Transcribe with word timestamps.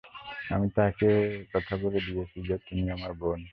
আমি 0.49 0.67
তাকে 0.75 1.07
এই 1.31 1.45
কথা 1.53 1.73
বলে 1.77 1.99
দিয়েছি 2.07 2.37
যে, 2.47 2.55
তুমি 2.57 2.85
আমার 2.91 3.11
বোন। 3.13 3.41